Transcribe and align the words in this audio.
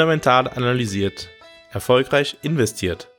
Fundamental 0.00 0.48
analysiert. 0.48 1.28
Erfolgreich 1.72 2.38
investiert. 2.40 3.10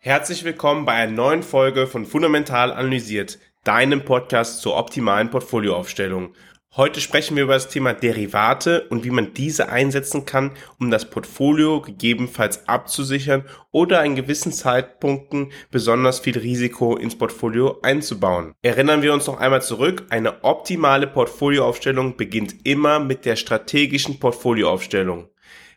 Herzlich 0.00 0.44
willkommen 0.44 0.84
bei 0.84 0.92
einer 0.92 1.10
neuen 1.10 1.42
Folge 1.42 1.86
von 1.86 2.04
Fundamental 2.04 2.70
analysiert, 2.70 3.38
deinem 3.64 4.04
Podcast 4.04 4.60
zur 4.60 4.76
optimalen 4.76 5.30
Portfolioaufstellung. 5.30 6.34
Heute 6.76 7.00
sprechen 7.00 7.36
wir 7.36 7.44
über 7.44 7.54
das 7.54 7.68
Thema 7.68 7.94
Derivate 7.94 8.86
und 8.90 9.02
wie 9.02 9.10
man 9.10 9.32
diese 9.32 9.70
einsetzen 9.70 10.26
kann, 10.26 10.50
um 10.78 10.90
das 10.90 11.08
Portfolio 11.08 11.80
gegebenenfalls 11.80 12.68
abzusichern 12.68 13.46
oder 13.70 14.04
in 14.04 14.14
gewissen 14.14 14.52
Zeitpunkten 14.52 15.52
besonders 15.70 16.20
viel 16.20 16.36
Risiko 16.36 16.94
ins 16.98 17.16
Portfolio 17.16 17.78
einzubauen. 17.80 18.52
Erinnern 18.60 19.00
wir 19.00 19.14
uns 19.14 19.26
noch 19.26 19.40
einmal 19.40 19.62
zurück, 19.62 20.04
eine 20.10 20.44
optimale 20.44 21.06
Portfolioaufstellung 21.06 22.18
beginnt 22.18 22.66
immer 22.66 23.00
mit 23.00 23.24
der 23.24 23.36
strategischen 23.36 24.18
Portfolioaufstellung. 24.18 25.30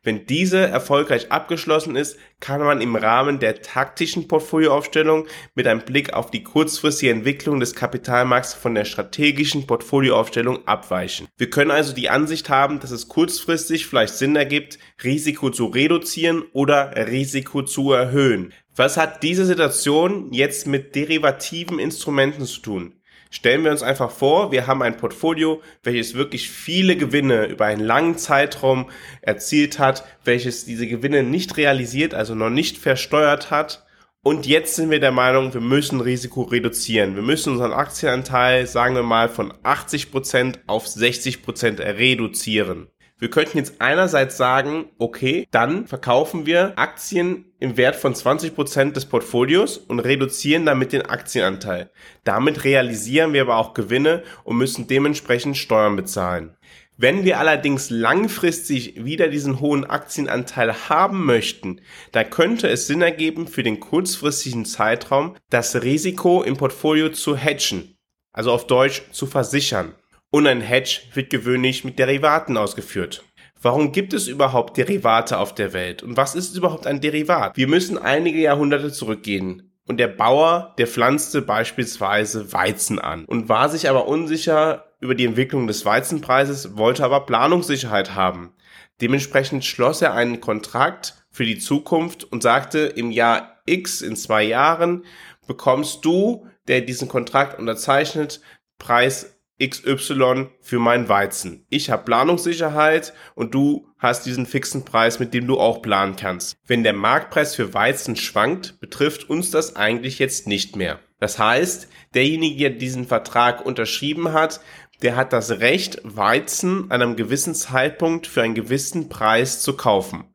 Wenn 0.03 0.25
diese 0.25 0.59
erfolgreich 0.59 1.31
abgeschlossen 1.31 1.95
ist, 1.95 2.17
kann 2.39 2.61
man 2.61 2.79
im 2.79 2.95
Rahmen 2.95 3.39
der 3.39 3.61
taktischen 3.61 4.27
Portfolioaufstellung 4.27 5.27
mit 5.55 5.67
einem 5.67 5.81
Blick 5.81 6.13
auf 6.13 6.31
die 6.31 6.43
kurzfristige 6.43 7.11
Entwicklung 7.11 7.59
des 7.59 7.75
Kapitalmarkts 7.75 8.53
von 8.53 8.75
der 8.75 8.85
strategischen 8.85 9.67
Portfolioaufstellung 9.67 10.65
abweichen. 10.67 11.27
Wir 11.37 11.49
können 11.49 11.71
also 11.71 11.93
die 11.93 12.09
Ansicht 12.09 12.49
haben, 12.49 12.79
dass 12.79 12.91
es 12.91 13.09
kurzfristig 13.09 13.87
vielleicht 13.87 14.15
Sinn 14.15 14.35
ergibt, 14.35 14.79
Risiko 15.03 15.49
zu 15.49 15.65
reduzieren 15.65 16.43
oder 16.53 16.93
Risiko 17.07 17.61
zu 17.63 17.91
erhöhen. 17.91 18.53
Was 18.75 18.95
hat 18.95 19.23
diese 19.23 19.45
Situation 19.45 20.31
jetzt 20.31 20.65
mit 20.65 20.95
derivativen 20.95 21.79
Instrumenten 21.79 22.45
zu 22.45 22.61
tun? 22.61 22.93
Stellen 23.31 23.63
wir 23.63 23.71
uns 23.71 23.83
einfach 23.83 24.09
vor, 24.09 24.51
wir 24.51 24.65
haben 24.65 24.81
ein 24.81 24.97
Portfolio, 24.97 25.61
welches 25.83 26.15
wirklich 26.15 26.49
viele 26.49 26.97
Gewinne 26.97 27.45
über 27.45 27.65
einen 27.65 27.83
langen 27.83 28.17
Zeitraum 28.17 28.89
erzielt 29.21 29.77
hat, 29.77 30.03
welches 30.23 30.65
diese 30.65 30.87
Gewinne 30.87 31.21
nicht 31.21 31.55
realisiert, 31.55 32.15
also 32.15 32.33
noch 32.33 32.49
nicht 32.49 32.77
versteuert 32.77 33.51
hat. 33.51 33.85
Und 34.23 34.47
jetzt 34.47 34.75
sind 34.75 34.89
wir 34.89 34.99
der 34.99 35.11
Meinung, 35.11 35.53
wir 35.53 35.61
müssen 35.61 36.01
Risiko 36.01 36.41
reduzieren. 36.41 37.15
Wir 37.15 37.21
müssen 37.21 37.53
unseren 37.53 37.71
Aktienanteil, 37.71 38.65
sagen 38.65 38.95
wir 38.95 39.03
mal, 39.03 39.29
von 39.29 39.53
80% 39.63 40.59
auf 40.65 40.87
60% 40.87 41.79
reduzieren. 41.79 42.87
Wir 43.19 43.29
könnten 43.29 43.57
jetzt 43.57 43.81
einerseits 43.81 44.37
sagen, 44.37 44.85
okay, 44.97 45.45
dann 45.51 45.87
verkaufen 45.87 46.45
wir 46.45 46.79
Aktien 46.79 47.51
im 47.59 47.75
Wert 47.75 47.97
von 47.97 48.13
20% 48.13 48.93
des 48.93 49.05
Portfolios 49.07 49.77
und 49.77 49.99
reduzieren 49.99 50.65
damit 50.65 50.93
den 50.93 51.01
Aktienanteil. 51.01 51.91
Damit 52.23 52.63
realisieren 52.63 53.33
wir 53.33 53.41
aber 53.41 53.57
auch 53.57 53.73
Gewinne 53.73 54.23
und 54.45 54.55
müssen 54.55 54.87
dementsprechend 54.87 55.57
Steuern 55.57 55.97
bezahlen. 55.97 56.55
Wenn 56.95 57.25
wir 57.25 57.39
allerdings 57.39 57.89
langfristig 57.89 59.03
wieder 59.03 59.27
diesen 59.27 59.59
hohen 59.59 59.83
Aktienanteil 59.83 60.89
haben 60.89 61.25
möchten, 61.25 61.81
dann 62.13 62.29
könnte 62.29 62.69
es 62.69 62.87
Sinn 62.87 63.01
ergeben, 63.01 63.47
für 63.47 63.63
den 63.63 63.81
kurzfristigen 63.81 64.63
Zeitraum 64.63 65.35
das 65.49 65.81
Risiko 65.81 66.41
im 66.41 66.55
Portfolio 66.55 67.09
zu 67.09 67.35
hedgen, 67.35 67.97
also 68.31 68.51
auf 68.51 68.67
Deutsch 68.67 69.03
zu 69.11 69.27
versichern. 69.27 69.93
Und 70.31 70.45
ein 70.45 70.61
Hedge 70.61 71.01
wird 71.13 71.31
gewöhnlich 71.31 71.83
mit 71.83 71.97
Derivaten 71.97 72.55
ausgeführt. 72.55 73.23
Warum 73.61 73.91
gibt 73.91 74.13
es 74.13 74.27
überhaupt 74.27 74.77
Derivate 74.77 75.37
auf 75.37 75.53
der 75.53 75.73
Welt? 75.73 76.03
Und 76.03 76.17
was 76.17 76.35
ist 76.35 76.55
überhaupt 76.55 76.87
ein 76.87 77.01
Derivat? 77.01 77.57
Wir 77.57 77.67
müssen 77.67 77.97
einige 77.97 78.39
Jahrhunderte 78.39 78.91
zurückgehen. 78.91 79.73
Und 79.85 79.97
der 79.97 80.07
Bauer, 80.07 80.75
der 80.77 80.85
pflanzte 80.85 81.41
beispielsweise 81.41 82.53
Weizen 82.53 82.99
an 82.99 83.25
und 83.25 83.49
war 83.49 83.69
sich 83.69 83.89
aber 83.89 84.07
unsicher 84.07 84.85
über 85.01 85.15
die 85.15 85.25
Entwicklung 85.25 85.65
des 85.65 85.83
Weizenpreises, 85.83 86.77
wollte 86.77 87.03
aber 87.03 87.25
Planungssicherheit 87.25 88.13
haben. 88.13 88.53
Dementsprechend 89.01 89.65
schloss 89.65 90.01
er 90.01 90.13
einen 90.13 90.41
Kontrakt 90.41 91.25
für 91.31 91.45
die 91.45 91.57
Zukunft 91.57 92.23
und 92.23 92.43
sagte, 92.43 92.79
im 92.79 93.09
Jahr 93.09 93.61
X, 93.65 94.01
in 94.01 94.15
zwei 94.15 94.43
Jahren, 94.43 95.05
bekommst 95.47 96.05
du, 96.05 96.45
der 96.67 96.81
diesen 96.81 97.07
Kontrakt 97.07 97.57
unterzeichnet, 97.57 98.41
Preis 98.77 99.38
XY 99.59 100.47
für 100.61 100.79
meinen 100.79 101.09
Weizen. 101.09 101.65
Ich 101.69 101.89
habe 101.89 102.05
Planungssicherheit 102.05 103.13
und 103.35 103.53
du 103.53 103.87
hast 103.97 104.25
diesen 104.25 104.45
fixen 104.45 104.85
Preis, 104.85 105.19
mit 105.19 105.33
dem 105.33 105.47
du 105.47 105.59
auch 105.59 105.81
planen 105.81 106.15
kannst. 106.15 106.57
Wenn 106.65 106.83
der 106.83 106.93
Marktpreis 106.93 107.55
für 107.55 107.73
Weizen 107.73 108.15
schwankt, 108.15 108.79
betrifft 108.79 109.29
uns 109.29 109.51
das 109.51 109.75
eigentlich 109.75 110.19
jetzt 110.19 110.47
nicht 110.47 110.75
mehr. 110.75 110.99
Das 111.19 111.37
heißt, 111.37 111.89
derjenige, 112.13 112.69
der 112.69 112.79
diesen 112.79 113.05
Vertrag 113.05 113.65
unterschrieben 113.65 114.31
hat, 114.31 114.61
der 115.01 115.15
hat 115.15 115.33
das 115.33 115.59
Recht, 115.59 116.01
Weizen 116.03 116.91
an 116.91 117.01
einem 117.01 117.15
gewissen 117.15 117.55
Zeitpunkt 117.55 118.27
für 118.27 118.41
einen 118.41 118.55
gewissen 118.55 119.09
Preis 119.09 119.61
zu 119.61 119.75
kaufen. 119.75 120.33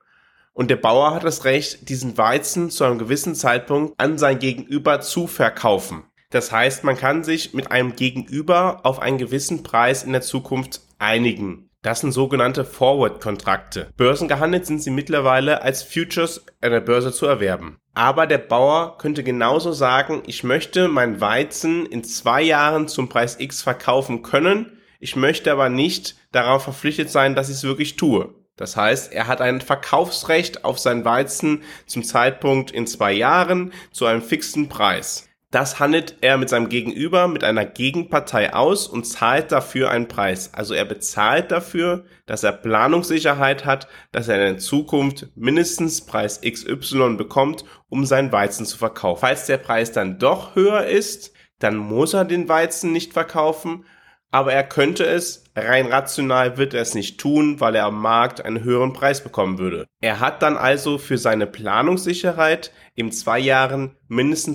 Und 0.52 0.70
der 0.70 0.76
Bauer 0.76 1.12
hat 1.12 1.24
das 1.24 1.44
Recht, 1.44 1.88
diesen 1.88 2.16
Weizen 2.16 2.70
zu 2.70 2.84
einem 2.84 2.98
gewissen 2.98 3.34
Zeitpunkt 3.34 3.98
an 3.98 4.18
sein 4.18 4.38
Gegenüber 4.38 5.00
zu 5.00 5.26
verkaufen. 5.26 6.04
Das 6.34 6.50
heißt, 6.50 6.82
man 6.82 6.96
kann 6.96 7.22
sich 7.22 7.54
mit 7.54 7.70
einem 7.70 7.94
Gegenüber 7.94 8.80
auf 8.82 8.98
einen 8.98 9.18
gewissen 9.18 9.62
Preis 9.62 10.02
in 10.02 10.10
der 10.10 10.20
Zukunft 10.20 10.80
einigen. 10.98 11.70
Das 11.80 12.00
sind 12.00 12.10
sogenannte 12.10 12.64
Forward-Kontrakte. 12.64 13.92
Börsengehandelt 13.96 14.66
sind 14.66 14.82
sie 14.82 14.90
mittlerweile 14.90 15.62
als 15.62 15.84
Futures 15.84 16.44
an 16.60 16.72
der 16.72 16.80
Börse 16.80 17.12
zu 17.12 17.26
erwerben. 17.26 17.78
Aber 17.94 18.26
der 18.26 18.38
Bauer 18.38 18.98
könnte 18.98 19.22
genauso 19.22 19.70
sagen, 19.70 20.24
ich 20.26 20.42
möchte 20.42 20.88
mein 20.88 21.20
Weizen 21.20 21.86
in 21.86 22.02
zwei 22.02 22.42
Jahren 22.42 22.88
zum 22.88 23.08
Preis 23.08 23.38
X 23.38 23.62
verkaufen 23.62 24.22
können. 24.22 24.80
Ich 24.98 25.14
möchte 25.14 25.52
aber 25.52 25.68
nicht 25.68 26.16
darauf 26.32 26.64
verpflichtet 26.64 27.10
sein, 27.10 27.36
dass 27.36 27.48
ich 27.48 27.58
es 27.58 27.62
wirklich 27.62 27.94
tue. 27.94 28.34
Das 28.56 28.76
heißt, 28.76 29.12
er 29.12 29.28
hat 29.28 29.40
ein 29.40 29.60
Verkaufsrecht 29.60 30.64
auf 30.64 30.80
sein 30.80 31.04
Weizen 31.04 31.62
zum 31.86 32.02
Zeitpunkt 32.02 32.72
in 32.72 32.88
zwei 32.88 33.12
Jahren 33.12 33.72
zu 33.92 34.06
einem 34.06 34.20
fixen 34.20 34.68
Preis. 34.68 35.28
Das 35.54 35.78
handelt 35.78 36.16
er 36.20 36.36
mit 36.36 36.48
seinem 36.48 36.68
Gegenüber, 36.68 37.28
mit 37.28 37.44
einer 37.44 37.64
Gegenpartei 37.64 38.52
aus 38.52 38.88
und 38.88 39.04
zahlt 39.04 39.52
dafür 39.52 39.88
einen 39.88 40.08
Preis. 40.08 40.52
Also 40.52 40.74
er 40.74 40.84
bezahlt 40.84 41.52
dafür, 41.52 42.06
dass 42.26 42.42
er 42.42 42.50
Planungssicherheit 42.50 43.64
hat, 43.64 43.86
dass 44.10 44.26
er 44.26 44.48
in 44.48 44.58
Zukunft 44.58 45.28
mindestens 45.36 46.04
Preis 46.04 46.40
XY 46.40 47.14
bekommt, 47.16 47.64
um 47.88 48.04
seinen 48.04 48.32
Weizen 48.32 48.66
zu 48.66 48.76
verkaufen. 48.76 49.20
Falls 49.20 49.46
der 49.46 49.58
Preis 49.58 49.92
dann 49.92 50.18
doch 50.18 50.56
höher 50.56 50.86
ist, 50.86 51.32
dann 51.60 51.76
muss 51.76 52.14
er 52.14 52.24
den 52.24 52.48
Weizen 52.48 52.90
nicht 52.90 53.12
verkaufen, 53.12 53.84
aber 54.34 54.52
er 54.52 54.64
könnte 54.64 55.04
es, 55.04 55.44
rein 55.54 55.86
rational 55.86 56.56
wird 56.56 56.74
er 56.74 56.82
es 56.82 56.96
nicht 56.96 57.20
tun, 57.20 57.60
weil 57.60 57.76
er 57.76 57.84
am 57.84 58.02
Markt 58.02 58.44
einen 58.44 58.64
höheren 58.64 58.92
Preis 58.92 59.22
bekommen 59.22 59.58
würde. 59.58 59.86
Er 60.00 60.18
hat 60.18 60.42
dann 60.42 60.56
also 60.56 60.98
für 60.98 61.18
seine 61.18 61.46
Planungssicherheit 61.46 62.72
im 62.96 63.12
zwei 63.12 63.38
Jahren 63.38 63.94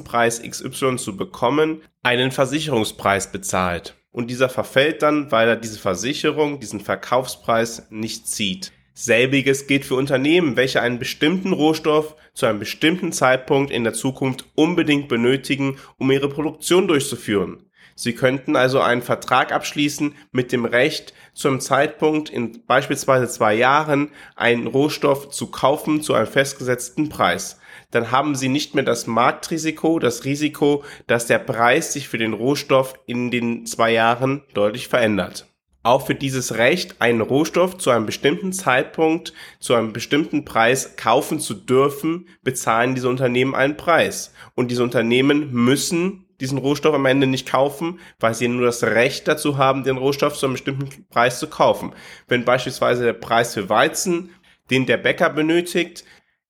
Preis 0.03 0.41
XY 0.41 0.97
zu 0.97 1.15
bekommen, 1.15 1.81
einen 2.03 2.31
Versicherungspreis 2.31 3.31
bezahlt. 3.31 3.95
Und 4.11 4.29
dieser 4.29 4.49
verfällt 4.49 5.01
dann, 5.01 5.31
weil 5.31 5.47
er 5.47 5.55
diese 5.55 5.79
Versicherung, 5.79 6.59
diesen 6.59 6.81
Verkaufspreis 6.81 7.87
nicht 7.89 8.27
zieht. 8.27 8.73
Selbiges 9.01 9.65
geht 9.65 9.85
für 9.85 9.95
Unternehmen, 9.95 10.57
welche 10.57 10.81
einen 10.81 10.99
bestimmten 10.99 11.53
Rohstoff 11.53 12.17
zu 12.33 12.47
einem 12.47 12.59
bestimmten 12.59 13.13
Zeitpunkt 13.13 13.71
in 13.71 13.85
der 13.85 13.93
Zukunft 13.93 14.43
unbedingt 14.55 15.07
benötigen, 15.07 15.77
um 15.97 16.11
ihre 16.11 16.27
Produktion 16.27 16.85
durchzuführen. 16.85 17.63
Sie 17.95 18.11
könnten 18.11 18.57
also 18.57 18.81
einen 18.81 19.01
Vertrag 19.01 19.53
abschließen 19.53 20.15
mit 20.33 20.51
dem 20.51 20.65
Recht, 20.65 21.13
zum 21.33 21.61
Zeitpunkt 21.61 22.29
in 22.29 22.65
beispielsweise 22.65 23.29
zwei 23.29 23.53
Jahren 23.53 24.11
einen 24.35 24.67
Rohstoff 24.67 25.29
zu 25.29 25.47
kaufen 25.47 26.01
zu 26.01 26.13
einem 26.13 26.27
festgesetzten 26.27 27.07
Preis. 27.07 27.57
Dann 27.91 28.11
haben 28.11 28.35
Sie 28.35 28.49
nicht 28.49 28.75
mehr 28.75 28.83
das 28.83 29.07
Marktrisiko, 29.07 29.99
das 29.99 30.25
Risiko, 30.25 30.83
dass 31.07 31.25
der 31.25 31.39
Preis 31.39 31.93
sich 31.93 32.09
für 32.09 32.17
den 32.17 32.33
Rohstoff 32.33 32.95
in 33.05 33.31
den 33.31 33.65
zwei 33.65 33.93
Jahren 33.93 34.43
deutlich 34.53 34.89
verändert. 34.89 35.45
Auch 35.89 36.05
für 36.05 36.13
dieses 36.13 36.55
Recht, 36.55 37.01
einen 37.01 37.19
Rohstoff 37.19 37.79
zu 37.79 37.89
einem 37.89 38.05
bestimmten 38.05 38.53
Zeitpunkt, 38.53 39.33
zu 39.59 39.73
einem 39.73 39.91
bestimmten 39.91 40.45
Preis 40.45 40.95
kaufen 40.97 41.39
zu 41.39 41.55
dürfen, 41.55 42.27
bezahlen 42.43 42.93
diese 42.93 43.09
Unternehmen 43.09 43.55
einen 43.55 43.75
Preis. 43.75 44.31
Und 44.53 44.69
diese 44.69 44.83
Unternehmen 44.83 45.51
müssen 45.51 46.27
diesen 46.39 46.59
Rohstoff 46.59 46.93
am 46.93 47.07
Ende 47.07 47.25
nicht 47.25 47.49
kaufen, 47.49 47.99
weil 48.19 48.35
sie 48.35 48.47
nur 48.47 48.67
das 48.67 48.83
Recht 48.83 49.27
dazu 49.27 49.57
haben, 49.57 49.83
den 49.83 49.97
Rohstoff 49.97 50.37
zu 50.37 50.45
einem 50.45 50.53
bestimmten 50.53 51.07
Preis 51.09 51.39
zu 51.39 51.47
kaufen. 51.47 51.93
Wenn 52.27 52.45
beispielsweise 52.45 53.03
der 53.03 53.13
Preis 53.13 53.55
für 53.55 53.67
Weizen, 53.67 54.29
den 54.69 54.85
der 54.85 54.97
Bäcker 54.97 55.31
benötigt, 55.31 56.03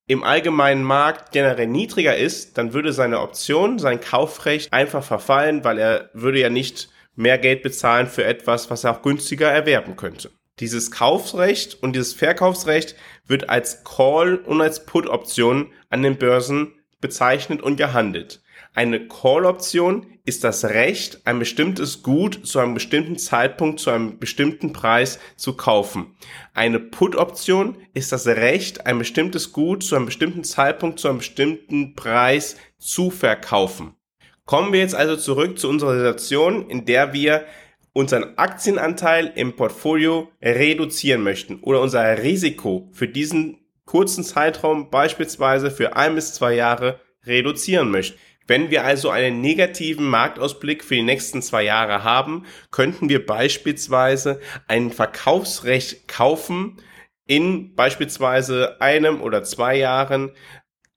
im 0.06 0.22
allgemeinen 0.22 0.84
Markt 0.84 1.32
generell 1.32 1.68
niedriger 1.68 2.18
ist, 2.18 2.58
dann 2.58 2.74
würde 2.74 2.92
seine 2.92 3.22
Option, 3.22 3.80
sein 3.80 4.02
Kaufrecht 4.02 4.74
einfach 4.74 5.06
verfallen, 5.06 5.64
weil 5.64 5.78
er 5.78 6.10
würde 6.12 6.42
ja 6.42 6.50
nicht 6.50 6.90
mehr 7.20 7.38
Geld 7.38 7.62
bezahlen 7.62 8.08
für 8.08 8.24
etwas, 8.24 8.70
was 8.70 8.84
er 8.84 8.92
auch 8.92 9.02
günstiger 9.02 9.52
erwerben 9.52 9.96
könnte. 9.96 10.32
Dieses 10.60 10.90
Kaufrecht 10.90 11.82
und 11.82 11.94
dieses 11.94 12.14
Verkaufsrecht 12.14 12.96
wird 13.28 13.50
als 13.50 13.84
Call 13.84 14.38
und 14.38 14.62
als 14.62 14.86
Put-Option 14.86 15.72
an 15.90 16.02
den 16.02 16.18
Börsen 16.18 16.74
bezeichnet 17.00 17.62
und 17.62 17.78
gehandelt. 17.78 18.42
Eine 18.74 19.08
Call-Option 19.08 20.06
ist 20.26 20.44
das 20.44 20.64
Recht, 20.64 21.26
ein 21.26 21.40
bestimmtes 21.40 22.04
Gut 22.04 22.46
zu 22.46 22.60
einem 22.60 22.74
bestimmten 22.74 23.18
Zeitpunkt 23.18 23.80
zu 23.80 23.90
einem 23.90 24.20
bestimmten 24.20 24.74
Preis 24.74 25.20
zu 25.36 25.58
kaufen. 25.58 26.16
Eine 26.54 26.80
Put-Option 26.80 27.78
ist 27.94 28.12
das 28.12 28.28
Recht, 28.28 28.86
ein 28.86 29.00
bestimmtes 29.00 29.52
Gut 29.54 29.84
zu 29.84 29.96
einem 29.96 30.06
bestimmten 30.06 30.44
Zeitpunkt 30.44 31.00
zu 31.00 31.10
einem 31.10 31.18
bestimmten 31.18 31.96
Preis 31.96 32.58
zu 32.78 33.10
verkaufen. 33.10 33.96
Kommen 34.50 34.74
wir 34.74 34.80
jetzt 34.80 34.96
also 34.96 35.16
zurück 35.16 35.60
zu 35.60 35.70
unserer 35.70 35.94
Situation, 35.94 36.72
in 36.72 36.84
der 36.84 37.14
wir 37.14 37.46
unseren 37.94 38.36
Aktienanteil 38.36 39.32
im 39.36 39.56
Portfolio 39.56 40.32
reduzieren 40.42 41.22
möchten 41.22 41.60
oder 41.60 41.82
unser 41.82 42.24
Risiko 42.24 42.90
für 42.92 43.08
diesen 43.08 43.60
kurzen 43.86 44.24
Zeitraum, 44.24 44.90
beispielsweise 44.90 45.70
für 45.70 45.96
ein 45.96 46.16
bis 46.16 46.34
zwei 46.34 46.56
Jahre, 46.56 47.00
reduzieren 47.28 47.92
möchten. 47.92 48.18
Wenn 48.48 48.72
wir 48.72 48.86
also 48.86 49.12
einen 49.12 49.40
negativen 49.40 50.08
Marktausblick 50.08 50.84
für 50.84 50.96
die 50.96 51.04
nächsten 51.04 51.44
zwei 51.44 51.62
Jahre 51.62 52.04
haben, 52.04 52.48
könnten 52.72 53.08
wir 53.08 53.24
beispielsweise 53.24 54.40
ein 54.68 54.90
Verkaufsrecht 54.90 56.08
kaufen, 56.08 56.78
in 57.28 57.76
beispielsweise 57.76 58.82
einem 58.82 59.22
oder 59.22 59.44
zwei 59.44 59.76
Jahren 59.76 60.32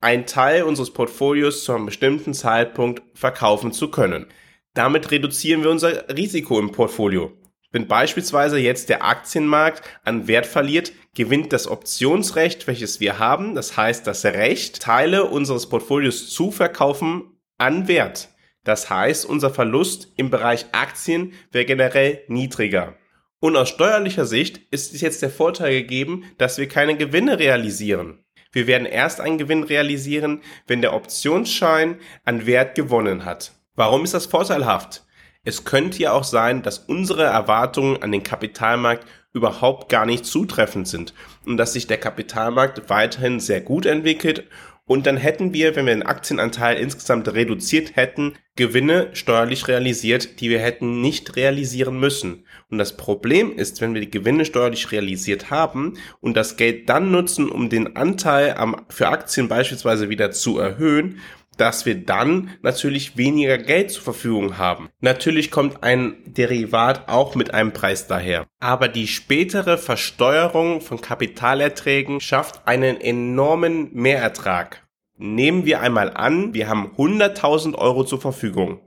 einen 0.02 0.26
Teil 0.26 0.64
unseres 0.64 0.92
Portfolios 0.92 1.64
zu 1.64 1.72
einem 1.72 1.86
bestimmten 1.86 2.34
Zeitpunkt 2.34 3.02
verkaufen 3.14 3.72
zu 3.72 3.90
können. 3.90 4.26
Damit 4.74 5.10
reduzieren 5.10 5.62
wir 5.62 5.70
unser 5.70 6.08
Risiko 6.08 6.58
im 6.58 6.72
Portfolio. 6.72 7.32
Wenn 7.70 7.86
beispielsweise 7.86 8.58
jetzt 8.58 8.88
der 8.90 9.04
Aktienmarkt 9.04 9.82
an 10.04 10.26
Wert 10.28 10.46
verliert, 10.46 10.92
gewinnt 11.14 11.52
das 11.52 11.68
Optionsrecht, 11.68 12.66
welches 12.66 13.00
wir 13.00 13.18
haben, 13.18 13.54
das 13.54 13.76
heißt 13.76 14.06
das 14.06 14.24
Recht, 14.24 14.82
Teile 14.82 15.24
unseres 15.24 15.68
Portfolios 15.68 16.30
zu 16.30 16.50
verkaufen, 16.50 17.38
an 17.56 17.88
Wert. 17.88 18.28
Das 18.64 18.90
heißt, 18.90 19.24
unser 19.24 19.50
Verlust 19.50 20.12
im 20.16 20.30
Bereich 20.30 20.66
Aktien 20.72 21.32
wäre 21.50 21.64
generell 21.64 22.22
niedriger. 22.28 22.96
Und 23.40 23.56
aus 23.56 23.70
steuerlicher 23.70 24.26
Sicht 24.26 24.60
ist 24.70 24.94
es 24.94 25.00
jetzt 25.00 25.22
der 25.22 25.30
Vorteil 25.30 25.72
gegeben, 25.72 26.24
dass 26.38 26.58
wir 26.58 26.68
keine 26.68 26.96
Gewinne 26.96 27.38
realisieren. 27.38 28.21
Wir 28.52 28.66
werden 28.66 28.86
erst 28.86 29.20
einen 29.20 29.38
Gewinn 29.38 29.64
realisieren, 29.64 30.42
wenn 30.66 30.82
der 30.82 30.94
Optionsschein 30.94 31.96
an 32.24 32.46
Wert 32.46 32.74
gewonnen 32.74 33.24
hat. 33.24 33.52
Warum 33.74 34.04
ist 34.04 34.14
das 34.14 34.26
vorteilhaft? 34.26 35.04
Es 35.44 35.64
könnte 35.64 35.98
ja 35.98 36.12
auch 36.12 36.24
sein, 36.24 36.62
dass 36.62 36.78
unsere 36.78 37.24
Erwartungen 37.24 38.02
an 38.02 38.12
den 38.12 38.22
Kapitalmarkt 38.22 39.06
überhaupt 39.32 39.88
gar 39.88 40.06
nicht 40.06 40.26
zutreffend 40.26 40.86
sind 40.86 41.14
und 41.46 41.56
dass 41.56 41.72
sich 41.72 41.86
der 41.86 41.98
Kapitalmarkt 41.98 42.90
weiterhin 42.90 43.40
sehr 43.40 43.62
gut 43.62 43.86
entwickelt 43.86 44.44
und 44.84 45.06
dann 45.06 45.16
hätten 45.16 45.52
wir, 45.52 45.76
wenn 45.76 45.86
wir 45.86 45.94
den 45.94 46.02
Aktienanteil 46.02 46.76
insgesamt 46.76 47.32
reduziert 47.32 47.96
hätten, 47.96 48.34
Gewinne 48.56 49.10
steuerlich 49.14 49.68
realisiert, 49.68 50.40
die 50.40 50.50
wir 50.50 50.58
hätten 50.58 51.00
nicht 51.00 51.36
realisieren 51.36 51.98
müssen. 51.98 52.44
Und 52.72 52.78
das 52.78 52.96
Problem 52.96 53.54
ist, 53.54 53.82
wenn 53.82 53.92
wir 53.92 54.00
die 54.00 54.10
Gewinne 54.10 54.46
steuerlich 54.46 54.90
realisiert 54.92 55.50
haben 55.50 55.98
und 56.20 56.38
das 56.38 56.56
Geld 56.56 56.88
dann 56.88 57.10
nutzen, 57.10 57.50
um 57.50 57.68
den 57.68 57.96
Anteil 57.96 58.54
am, 58.56 58.86
für 58.88 59.08
Aktien 59.08 59.46
beispielsweise 59.46 60.08
wieder 60.08 60.30
zu 60.30 60.58
erhöhen, 60.58 61.20
dass 61.58 61.84
wir 61.84 61.96
dann 61.96 62.48
natürlich 62.62 63.18
weniger 63.18 63.58
Geld 63.58 63.90
zur 63.90 64.02
Verfügung 64.04 64.56
haben. 64.56 64.88
Natürlich 65.02 65.50
kommt 65.50 65.82
ein 65.84 66.14
Derivat 66.24 67.10
auch 67.10 67.34
mit 67.34 67.52
einem 67.52 67.74
Preis 67.74 68.06
daher. 68.06 68.46
Aber 68.58 68.88
die 68.88 69.06
spätere 69.06 69.76
Versteuerung 69.76 70.80
von 70.80 70.98
Kapitalerträgen 70.98 72.20
schafft 72.20 72.66
einen 72.66 72.98
enormen 73.02 73.90
Mehrertrag. 73.92 74.82
Nehmen 75.18 75.66
wir 75.66 75.82
einmal 75.82 76.10
an, 76.16 76.54
wir 76.54 76.70
haben 76.70 76.92
100.000 76.96 77.74
Euro 77.74 78.04
zur 78.04 78.22
Verfügung. 78.22 78.80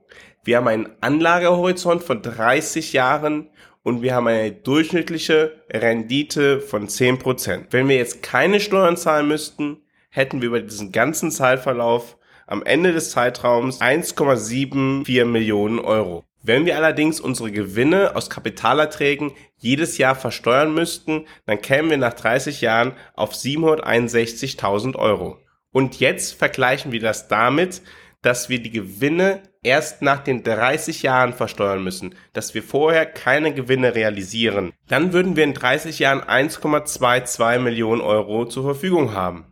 Wir 0.44 0.58
haben 0.58 0.68
einen 0.68 0.90
Anlagehorizont 1.02 2.04
von 2.04 2.24
30 2.24 2.94
Jahren 2.94 3.50
und 3.86 4.02
wir 4.02 4.16
haben 4.16 4.26
eine 4.26 4.52
durchschnittliche 4.52 5.62
Rendite 5.70 6.60
von 6.60 6.88
10%. 6.88 7.68
Wenn 7.70 7.88
wir 7.88 7.98
jetzt 7.98 8.24
keine 8.24 8.60
Steuern 8.60 8.98
zahlen 8.98 9.28
müssten, 9.28 9.78
hätten 10.10 10.42
wir 10.42 10.48
über 10.48 10.60
diesen 10.60 10.92
ganzen 10.92 11.30
Zeitverlauf 11.30 12.18
am 12.48 12.64
Ende 12.64 12.94
des 12.94 13.12
Zeitraums 13.12 13.82
1,74 13.82 15.26
Millionen 15.26 15.78
Euro. 15.78 16.24
Wenn 16.42 16.66
wir 16.66 16.78
allerdings 16.78 17.20
unsere 17.20 17.52
Gewinne 17.52 18.16
aus 18.16 18.32
Kapitalerträgen 18.32 19.34
jedes 19.58 20.00
Jahr 20.00 20.16
versteuern 20.16 20.74
müssten, 20.74 21.28
dann 21.46 21.62
kämen 21.62 21.92
wir 21.92 21.98
nach 21.98 22.14
30 22.14 22.62
Jahren 22.62 22.94
auf 23.14 23.34
761.000 23.34 24.96
Euro. 24.96 25.38
Und 25.72 26.00
jetzt 26.00 26.34
vergleichen 26.34 26.92
wir 26.92 27.02
das 27.02 27.28
damit, 27.28 27.84
dass 28.26 28.50
wir 28.50 28.60
die 28.60 28.72
Gewinne 28.72 29.44
erst 29.62 30.02
nach 30.02 30.24
den 30.24 30.42
30 30.42 31.04
Jahren 31.04 31.32
versteuern 31.32 31.84
müssen, 31.84 32.16
dass 32.34 32.56
wir 32.56 32.64
vorher 32.64 33.06
keine 33.06 33.54
Gewinne 33.54 33.94
realisieren. 33.94 34.74
Dann 34.88 35.14
würden 35.14 35.36
wir 35.36 35.44
in 35.44 35.54
30 35.54 36.00
Jahren 36.00 36.22
1,22 36.22 37.60
Millionen 37.60 38.02
Euro 38.02 38.46
zur 38.46 38.64
Verfügung 38.64 39.14
haben. 39.14 39.46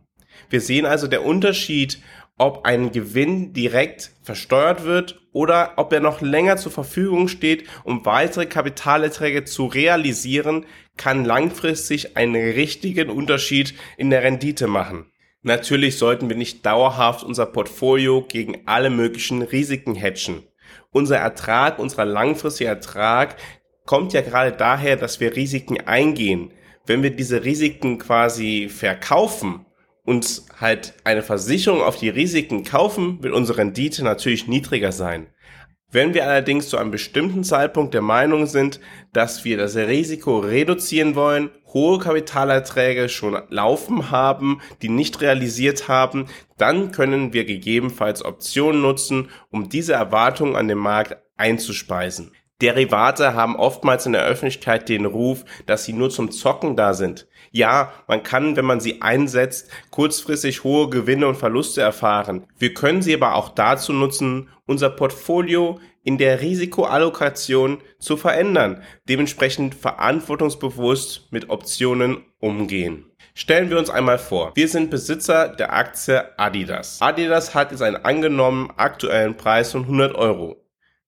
Wir 0.50 0.60
sehen 0.60 0.86
also 0.86 1.06
der 1.06 1.24
Unterschied, 1.24 2.02
ob 2.36 2.66
ein 2.66 2.90
Gewinn 2.90 3.52
direkt 3.52 4.10
versteuert 4.22 4.84
wird 4.84 5.20
oder 5.32 5.74
ob 5.76 5.92
er 5.92 6.00
noch 6.00 6.20
länger 6.20 6.56
zur 6.56 6.72
Verfügung 6.72 7.28
steht, 7.28 7.68
um 7.84 8.04
weitere 8.04 8.46
Kapitalerträge 8.46 9.44
zu 9.44 9.66
realisieren, 9.66 10.66
kann 10.96 11.24
langfristig 11.24 12.16
einen 12.16 12.34
richtigen 12.34 13.08
Unterschied 13.08 13.74
in 13.96 14.10
der 14.10 14.24
Rendite 14.24 14.66
machen. 14.66 15.06
Natürlich 15.46 15.98
sollten 15.98 16.30
wir 16.30 16.36
nicht 16.36 16.64
dauerhaft 16.64 17.22
unser 17.22 17.44
Portfolio 17.44 18.22
gegen 18.26 18.62
alle 18.64 18.88
möglichen 18.88 19.42
Risiken 19.42 19.94
hatchen. 19.94 20.42
Unser 20.90 21.18
Ertrag, 21.18 21.78
unser 21.78 22.06
langfristiger 22.06 22.70
Ertrag 22.70 23.36
kommt 23.84 24.14
ja 24.14 24.22
gerade 24.22 24.52
daher, 24.52 24.96
dass 24.96 25.20
wir 25.20 25.36
Risiken 25.36 25.82
eingehen. 25.86 26.50
Wenn 26.86 27.02
wir 27.02 27.10
diese 27.10 27.44
Risiken 27.44 27.98
quasi 27.98 28.70
verkaufen, 28.70 29.66
uns 30.04 30.46
halt 30.58 30.94
eine 31.04 31.22
Versicherung 31.22 31.82
auf 31.82 31.98
die 31.98 32.08
Risiken 32.08 32.64
kaufen, 32.64 33.22
wird 33.22 33.34
unsere 33.34 33.58
Rendite 33.58 34.02
natürlich 34.02 34.48
niedriger 34.48 34.92
sein. 34.92 35.26
Wenn 35.90 36.14
wir 36.14 36.26
allerdings 36.26 36.70
zu 36.70 36.78
einem 36.78 36.90
bestimmten 36.90 37.44
Zeitpunkt 37.44 37.92
der 37.92 38.02
Meinung 38.02 38.46
sind, 38.46 38.80
dass 39.12 39.44
wir 39.44 39.58
das 39.58 39.76
Risiko 39.76 40.38
reduzieren 40.38 41.14
wollen, 41.14 41.50
hohe 41.74 41.98
Kapitalerträge 41.98 43.08
schon 43.08 43.36
laufen 43.50 44.10
haben, 44.10 44.60
die 44.80 44.88
nicht 44.88 45.20
realisiert 45.20 45.88
haben, 45.88 46.26
dann 46.56 46.92
können 46.92 47.32
wir 47.32 47.44
gegebenenfalls 47.44 48.24
Optionen 48.24 48.80
nutzen, 48.80 49.28
um 49.50 49.68
diese 49.68 49.92
Erwartungen 49.92 50.56
an 50.56 50.68
den 50.68 50.78
Markt 50.78 51.16
einzuspeisen. 51.36 52.30
Derivate 52.62 53.34
haben 53.34 53.56
oftmals 53.56 54.06
in 54.06 54.12
der 54.12 54.24
Öffentlichkeit 54.24 54.88
den 54.88 55.04
Ruf, 55.04 55.44
dass 55.66 55.84
sie 55.84 55.92
nur 55.92 56.08
zum 56.10 56.30
Zocken 56.30 56.76
da 56.76 56.94
sind. 56.94 57.26
Ja, 57.50 57.92
man 58.06 58.22
kann, 58.22 58.56
wenn 58.56 58.64
man 58.64 58.80
sie 58.80 59.02
einsetzt, 59.02 59.70
kurzfristig 59.90 60.64
hohe 60.64 60.88
Gewinne 60.88 61.26
und 61.26 61.36
Verluste 61.36 61.80
erfahren. 61.82 62.46
Wir 62.56 62.72
können 62.72 63.02
sie 63.02 63.14
aber 63.14 63.34
auch 63.34 63.48
dazu 63.50 63.92
nutzen, 63.92 64.48
unser 64.66 64.90
Portfolio 64.90 65.80
in 66.04 66.18
der 66.18 66.40
Risikoallokation 66.40 67.78
zu 67.98 68.16
verändern, 68.16 68.82
dementsprechend 69.08 69.74
verantwortungsbewusst 69.74 71.32
mit 71.32 71.50
Optionen 71.50 72.18
umgehen. 72.38 73.06
Stellen 73.34 73.68
wir 73.68 73.78
uns 73.78 73.90
einmal 73.90 74.18
vor, 74.18 74.52
wir 74.54 74.68
sind 74.68 74.90
Besitzer 74.90 75.48
der 75.48 75.72
Aktie 75.72 76.38
Adidas. 76.38 77.00
Adidas 77.00 77.54
hat 77.54 77.72
jetzt 77.72 77.82
einen 77.82 77.96
angenommenen 77.96 78.70
aktuellen 78.76 79.36
Preis 79.36 79.72
von 79.72 79.82
100 79.82 80.14
Euro. 80.14 80.64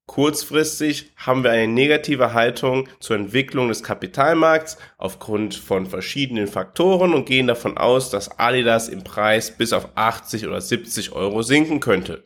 Kurzfristig 0.07 1.13
haben 1.17 1.43
wir 1.43 1.51
eine 1.51 1.67
negative 1.67 2.33
Haltung 2.33 2.89
zur 3.01 3.17
Entwicklung 3.17 3.69
des 3.69 3.83
Kapitalmarkts 3.83 4.79
aufgrund 4.99 5.55
von 5.55 5.87
verschiedenen 5.87 6.47
Faktoren 6.47 7.13
und 7.13 7.27
gehen 7.27 7.49
davon 7.49 7.77
aus, 7.77 8.11
dass 8.11 8.39
Adidas 8.39 8.89
im 8.89 9.03
Preis 9.03 9.57
bis 9.57 9.73
auf 9.73 9.89
80 9.97 10.47
oder 10.47 10.61
70 10.61 11.13
Euro 11.13 11.43
sinken 11.43 11.81
könnte. 11.81 12.25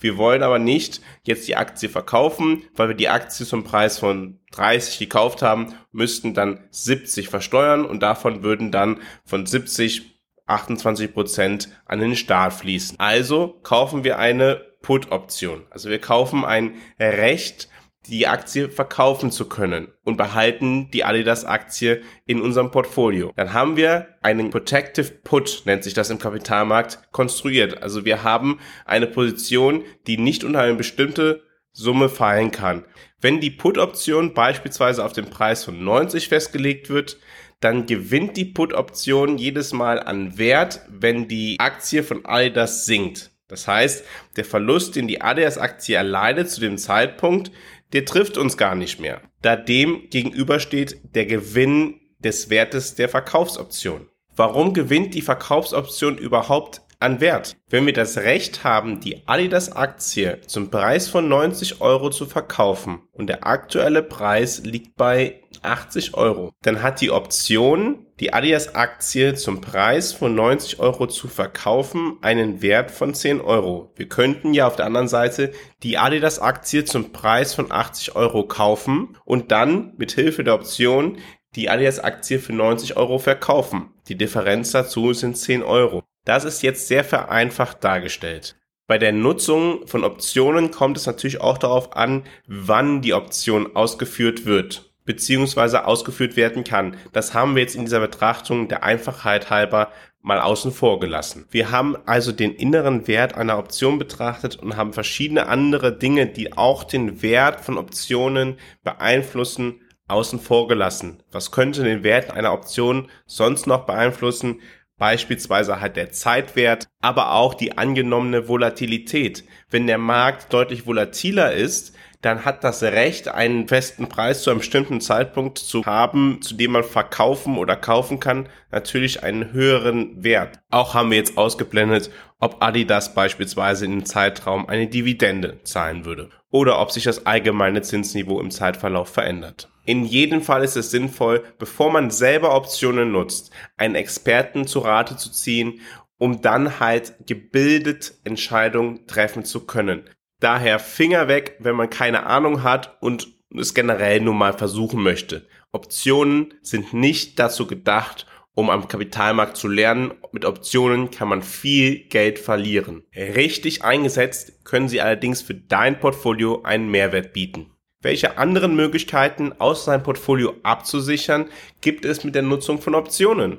Wir 0.00 0.16
wollen 0.16 0.42
aber 0.42 0.58
nicht 0.58 1.00
jetzt 1.22 1.48
die 1.48 1.56
Aktie 1.56 1.88
verkaufen, 1.88 2.64
weil 2.74 2.88
wir 2.88 2.94
die 2.94 3.08
Aktie 3.08 3.44
zum 3.44 3.64
Preis 3.64 3.98
von 3.98 4.38
30 4.52 4.98
gekauft 4.98 5.42
haben, 5.42 5.74
müssten 5.92 6.34
dann 6.34 6.60
70 6.70 7.28
versteuern 7.28 7.84
und 7.84 8.00
davon 8.00 8.42
würden 8.42 8.70
dann 8.70 9.00
von 9.24 9.46
70 9.46 10.18
28 10.48 11.12
Prozent 11.12 11.68
an 11.84 12.00
den 12.00 12.16
Staat 12.16 12.54
fließen. 12.54 12.98
Also 12.98 13.60
kaufen 13.62 14.02
wir 14.02 14.18
eine 14.18 14.62
Put-Option. 14.82 15.66
Also 15.70 15.90
wir 15.90 16.00
kaufen 16.00 16.44
ein 16.44 16.74
Recht, 16.98 17.68
die 18.08 18.26
Aktie 18.26 18.68
verkaufen 18.68 19.30
zu 19.30 19.48
können 19.48 19.88
und 20.04 20.16
behalten 20.16 20.90
die 20.90 21.04
Adidas-Aktie 21.04 22.02
in 22.26 22.40
unserem 22.40 22.70
Portfolio. 22.70 23.32
Dann 23.36 23.52
haben 23.52 23.76
wir 23.76 24.08
einen 24.22 24.50
Protective 24.50 25.10
Put, 25.24 25.62
nennt 25.64 25.84
sich 25.84 25.94
das 25.94 26.10
im 26.10 26.18
Kapitalmarkt, 26.18 27.12
konstruiert. 27.12 27.82
Also 27.82 28.04
wir 28.04 28.22
haben 28.22 28.58
eine 28.84 29.06
Position, 29.06 29.84
die 30.06 30.18
nicht 30.18 30.44
unter 30.44 30.60
eine 30.60 30.74
bestimmte 30.74 31.42
Summe 31.72 32.08
fallen 32.08 32.50
kann. 32.50 32.84
Wenn 33.20 33.40
die 33.40 33.50
Put-Option 33.50 34.34
beispielsweise 34.34 35.04
auf 35.04 35.12
den 35.12 35.30
Preis 35.30 35.64
von 35.64 35.82
90 35.82 36.28
festgelegt 36.28 36.88
wird, 36.88 37.18
dann 37.60 37.86
gewinnt 37.86 38.36
die 38.36 38.44
Put-Option 38.44 39.38
jedes 39.38 39.72
Mal 39.72 40.00
an 40.00 40.38
Wert, 40.38 40.80
wenn 40.88 41.28
die 41.28 41.58
Aktie 41.58 42.02
von 42.02 42.24
Adidas 42.24 42.86
sinkt. 42.86 43.32
Das 43.48 43.66
heißt, 43.66 44.04
der 44.36 44.44
Verlust, 44.44 44.94
den 44.94 45.08
die 45.08 45.22
ADS-Aktie 45.22 45.96
erleidet 45.96 46.50
zu 46.50 46.60
dem 46.60 46.76
Zeitpunkt, 46.76 47.50
der 47.92 48.04
trifft 48.04 48.38
uns 48.38 48.56
gar 48.56 48.74
nicht 48.74 49.00
mehr, 49.00 49.22
da 49.42 49.56
dem 49.56 50.08
gegenübersteht 50.10 51.00
der 51.14 51.26
Gewinn 51.26 52.00
des 52.18 52.50
Wertes 52.50 52.94
der 52.94 53.08
Verkaufsoption. 53.08 54.08
Warum 54.34 54.72
gewinnt 54.72 55.14
die 55.14 55.22
Verkaufsoption 55.22 56.16
überhaupt 56.16 56.82
an 57.00 57.20
Wert. 57.20 57.56
Wenn 57.68 57.86
wir 57.86 57.92
das 57.92 58.18
Recht 58.18 58.64
haben, 58.64 59.00
die 59.00 59.26
Adidas-Aktie 59.26 60.40
zum 60.46 60.70
Preis 60.70 61.08
von 61.08 61.28
90 61.28 61.80
Euro 61.80 62.10
zu 62.10 62.26
verkaufen 62.26 63.02
und 63.12 63.28
der 63.28 63.46
aktuelle 63.46 64.02
Preis 64.02 64.62
liegt 64.64 64.96
bei 64.96 65.40
80 65.62 66.14
Euro, 66.14 66.52
dann 66.62 66.82
hat 66.82 67.00
die 67.00 67.10
Option, 67.10 68.06
die 68.20 68.32
Adidas-Aktie 68.32 69.34
zum 69.34 69.60
Preis 69.60 70.12
von 70.12 70.34
90 70.34 70.80
Euro 70.80 71.06
zu 71.06 71.28
verkaufen, 71.28 72.18
einen 72.20 72.62
Wert 72.62 72.90
von 72.90 73.14
10 73.14 73.40
Euro. 73.40 73.92
Wir 73.96 74.08
könnten 74.08 74.54
ja 74.54 74.66
auf 74.66 74.76
der 74.76 74.86
anderen 74.86 75.08
Seite 75.08 75.52
die 75.82 75.98
Adidas-Aktie 75.98 76.84
zum 76.84 77.12
Preis 77.12 77.54
von 77.54 77.70
80 77.70 78.16
Euro 78.16 78.44
kaufen 78.44 79.16
und 79.24 79.52
dann 79.52 79.94
mit 79.96 80.12
Hilfe 80.12 80.44
der 80.44 80.54
Option 80.54 81.18
die 81.54 81.70
Adidas-Aktie 81.70 82.38
für 82.38 82.52
90 82.52 82.96
Euro 82.96 83.18
verkaufen. 83.18 83.90
Die 84.08 84.16
Differenz 84.16 84.72
dazu 84.72 85.12
sind 85.12 85.36
10 85.36 85.62
Euro. 85.62 86.02
Das 86.24 86.44
ist 86.44 86.62
jetzt 86.62 86.88
sehr 86.88 87.04
vereinfacht 87.04 87.82
dargestellt. 87.82 88.56
Bei 88.86 88.96
der 88.96 89.12
Nutzung 89.12 89.86
von 89.86 90.02
Optionen 90.02 90.70
kommt 90.70 90.96
es 90.96 91.06
natürlich 91.06 91.40
auch 91.42 91.58
darauf 91.58 91.94
an, 91.94 92.24
wann 92.46 93.02
die 93.02 93.12
Option 93.12 93.76
ausgeführt 93.76 94.46
wird 94.46 94.87
beziehungsweise 95.08 95.86
ausgeführt 95.86 96.36
werden 96.36 96.64
kann. 96.64 96.94
Das 97.14 97.32
haben 97.32 97.54
wir 97.54 97.62
jetzt 97.62 97.74
in 97.74 97.86
dieser 97.86 97.98
Betrachtung 97.98 98.68
der 98.68 98.84
Einfachheit 98.84 99.48
halber 99.48 99.90
mal 100.20 100.38
außen 100.38 100.70
vor 100.70 101.00
gelassen. 101.00 101.46
Wir 101.50 101.70
haben 101.70 101.96
also 102.04 102.30
den 102.30 102.54
inneren 102.54 103.08
Wert 103.08 103.34
einer 103.34 103.56
Option 103.56 103.98
betrachtet 103.98 104.56
und 104.56 104.76
haben 104.76 104.92
verschiedene 104.92 105.46
andere 105.46 105.96
Dinge, 105.96 106.26
die 106.26 106.58
auch 106.58 106.84
den 106.84 107.22
Wert 107.22 107.62
von 107.62 107.78
Optionen 107.78 108.58
beeinflussen, 108.84 109.80
außen 110.08 110.40
vor 110.40 110.68
gelassen. 110.68 111.22
Was 111.32 111.52
könnte 111.52 111.84
den 111.84 112.02
Wert 112.02 112.30
einer 112.30 112.52
Option 112.52 113.08
sonst 113.24 113.66
noch 113.66 113.86
beeinflussen? 113.86 114.60
Beispielsweise 114.98 115.80
halt 115.80 115.96
der 115.96 116.10
Zeitwert, 116.10 116.88
aber 117.00 117.32
auch 117.32 117.54
die 117.54 117.78
angenommene 117.78 118.48
Volatilität. 118.48 119.44
Wenn 119.70 119.86
der 119.86 119.98
Markt 119.98 120.52
deutlich 120.52 120.86
volatiler 120.86 121.52
ist, 121.52 121.94
dann 122.20 122.44
hat 122.44 122.64
das 122.64 122.82
Recht, 122.82 123.28
einen 123.28 123.68
festen 123.68 124.08
Preis 124.08 124.42
zu 124.42 124.50
einem 124.50 124.58
bestimmten 124.58 125.00
Zeitpunkt 125.00 125.58
zu 125.58 125.86
haben, 125.86 126.42
zu 126.42 126.54
dem 126.54 126.72
man 126.72 126.82
verkaufen 126.82 127.56
oder 127.56 127.76
kaufen 127.76 128.18
kann, 128.18 128.48
natürlich 128.72 129.22
einen 129.22 129.52
höheren 129.52 130.24
Wert. 130.24 130.58
Auch 130.70 130.94
haben 130.94 131.10
wir 131.10 131.18
jetzt 131.18 131.38
ausgeblendet, 131.38 132.10
ob 132.40 132.56
Adidas 132.60 133.14
beispielsweise 133.14 133.84
in 133.84 133.92
einem 133.92 134.04
Zeitraum 134.04 134.68
eine 134.68 134.88
Dividende 134.88 135.62
zahlen 135.62 136.04
würde 136.04 136.30
oder 136.50 136.80
ob 136.80 136.90
sich 136.90 137.04
das 137.04 137.24
allgemeine 137.26 137.82
Zinsniveau 137.82 138.40
im 138.40 138.50
Zeitverlauf 138.50 139.08
verändert. 139.08 139.68
In 139.88 140.04
jedem 140.04 140.42
Fall 140.42 140.64
ist 140.64 140.76
es 140.76 140.90
sinnvoll, 140.90 141.42
bevor 141.58 141.90
man 141.90 142.10
selber 142.10 142.54
Optionen 142.54 143.10
nutzt, 143.10 143.52
einen 143.78 143.94
Experten 143.94 144.66
zu 144.66 144.80
Rate 144.80 145.16
zu 145.16 145.32
ziehen, 145.32 145.80
um 146.18 146.42
dann 146.42 146.78
halt 146.78 147.14
gebildet 147.26 148.12
Entscheidungen 148.24 149.06
treffen 149.06 149.46
zu 149.46 149.64
können. 149.64 150.04
Daher 150.40 150.78
Finger 150.78 151.26
weg, 151.26 151.56
wenn 151.60 151.74
man 151.74 151.88
keine 151.88 152.26
Ahnung 152.26 152.62
hat 152.62 152.98
und 153.00 153.28
es 153.56 153.72
generell 153.72 154.20
nur 154.20 154.34
mal 154.34 154.52
versuchen 154.52 155.02
möchte. 155.02 155.48
Optionen 155.72 156.52
sind 156.60 156.92
nicht 156.92 157.38
dazu 157.38 157.66
gedacht, 157.66 158.26
um 158.52 158.68
am 158.68 158.88
Kapitalmarkt 158.88 159.56
zu 159.56 159.68
lernen. 159.68 160.12
Mit 160.32 160.44
Optionen 160.44 161.10
kann 161.10 161.28
man 161.28 161.40
viel 161.40 162.08
Geld 162.08 162.38
verlieren. 162.38 163.04
Richtig 163.16 163.84
eingesetzt 163.84 164.66
können 164.66 164.90
sie 164.90 165.00
allerdings 165.00 165.40
für 165.40 165.54
dein 165.54 165.98
Portfolio 165.98 166.60
einen 166.62 166.90
Mehrwert 166.90 167.32
bieten. 167.32 167.72
Welche 168.00 168.38
anderen 168.38 168.76
Möglichkeiten 168.76 169.52
aus 169.58 169.86
deinem 169.86 170.04
Portfolio 170.04 170.54
abzusichern 170.62 171.46
gibt 171.80 172.04
es 172.04 172.22
mit 172.22 172.36
der 172.36 172.42
Nutzung 172.42 172.80
von 172.80 172.94
Optionen? 172.94 173.58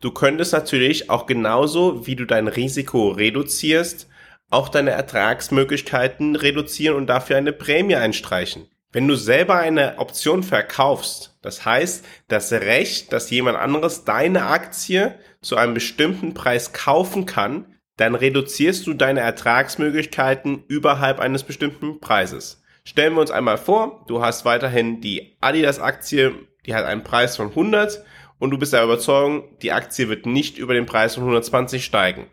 Du 0.00 0.10
könntest 0.10 0.52
natürlich 0.52 1.08
auch 1.08 1.26
genauso 1.26 2.04
wie 2.04 2.16
du 2.16 2.24
dein 2.24 2.48
Risiko 2.48 3.10
reduzierst, 3.10 4.08
auch 4.50 4.68
deine 4.70 4.90
Ertragsmöglichkeiten 4.90 6.34
reduzieren 6.34 6.96
und 6.96 7.06
dafür 7.06 7.36
eine 7.36 7.52
Prämie 7.52 7.94
einstreichen. 7.94 8.68
Wenn 8.90 9.06
du 9.06 9.14
selber 9.14 9.56
eine 9.58 9.98
Option 9.98 10.42
verkaufst, 10.42 11.38
das 11.42 11.64
heißt, 11.64 12.04
das 12.26 12.50
Recht, 12.50 13.12
dass 13.12 13.30
jemand 13.30 13.56
anderes 13.56 14.04
deine 14.04 14.46
Aktie 14.46 15.14
zu 15.42 15.56
einem 15.56 15.74
bestimmten 15.74 16.34
Preis 16.34 16.72
kaufen 16.72 17.24
kann, 17.24 17.66
dann 17.96 18.16
reduzierst 18.16 18.84
du 18.86 18.94
deine 18.94 19.20
Ertragsmöglichkeiten 19.20 20.64
überhalb 20.66 21.20
eines 21.20 21.44
bestimmten 21.44 22.00
Preises. 22.00 22.64
Stellen 22.86 23.14
wir 23.14 23.20
uns 23.20 23.32
einmal 23.32 23.58
vor, 23.58 24.04
du 24.06 24.22
hast 24.22 24.44
weiterhin 24.44 25.00
die 25.00 25.36
Adidas-Aktie, 25.40 26.34
die 26.66 26.74
hat 26.74 26.84
einen 26.84 27.02
Preis 27.02 27.36
von 27.36 27.48
100 27.48 28.04
und 28.38 28.52
du 28.52 28.58
bist 28.58 28.72
der 28.72 28.84
Überzeugung, 28.84 29.58
die 29.60 29.72
Aktie 29.72 30.08
wird 30.08 30.24
nicht 30.24 30.56
über 30.56 30.72
den 30.72 30.86
Preis 30.86 31.16
von 31.16 31.24
120 31.24 31.84
steigen. 31.84 32.28